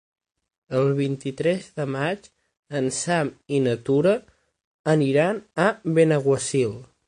El 0.77 0.87
vint-i-tres 0.99 1.67
de 1.81 1.85
maig 1.97 2.25
en 2.81 2.89
Sam 3.01 3.31
i 3.57 3.61
na 3.69 3.77
Tura 3.91 4.17
aniran 4.97 5.45
a 5.67 5.71
Benaguasil. 5.99 6.79